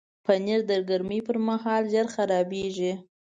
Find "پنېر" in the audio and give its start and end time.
0.25-0.59